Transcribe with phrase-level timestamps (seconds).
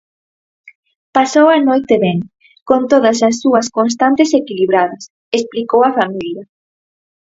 [1.15, 2.19] "Pasou a noite ben,
[2.69, 5.03] con todas as súas constantes equilibradas",
[5.37, 6.43] explicou a familia.